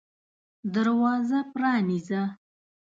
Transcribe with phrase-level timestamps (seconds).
[0.73, 2.23] دروازه پرانیزه!